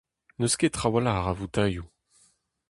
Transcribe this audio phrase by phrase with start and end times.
[0.39, 1.87] N'eus ket trawalc'h a voutailhoù.